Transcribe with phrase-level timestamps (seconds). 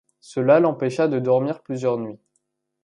[0.19, 2.17] Cela l’empêcha de dormir plusieurs nuits.